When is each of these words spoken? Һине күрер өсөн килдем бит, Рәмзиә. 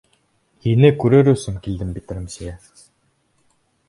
Һине 0.65 0.89
күрер 1.03 1.29
өсөн 1.33 1.59
килдем 1.67 1.91
бит, 1.97 2.13
Рәмзиә. 2.19 2.55